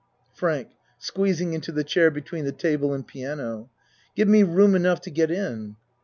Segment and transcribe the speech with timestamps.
[0.33, 3.69] FRANK (Squeezing into the chair between the table and piano.)
[4.15, 5.75] Give me room enough to get in.